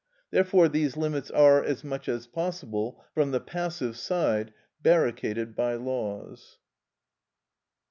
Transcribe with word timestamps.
Therefore 0.31 0.67
these 0.67 0.97
limits 0.97 1.29
are, 1.29 1.63
as 1.63 1.83
much 1.83 2.09
as 2.09 2.25
possible, 2.25 3.03
from 3.13 3.29
the 3.29 3.39
passive 3.39 3.95
side, 3.95 4.51
barricaded 4.81 5.55
by 5.55 5.75
laws. 5.75 6.57